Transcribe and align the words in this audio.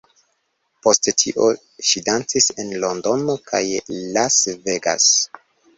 Post 0.87 1.09
tio, 1.23 1.49
ŝi 1.89 2.03
dancis 2.09 2.49
en 2.65 2.75
Londono 2.87 3.39
kaj 3.53 3.65
Las 4.19 4.45
Vegas. 4.69 5.13